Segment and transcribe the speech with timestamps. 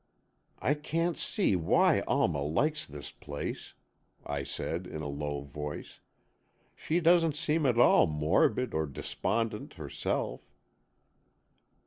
[0.57, 3.75] "I can't see why Alma likes this place,"
[4.25, 5.99] I said, in a low voice.
[6.75, 10.41] "She doesn't seem at all morbid or despondent herself."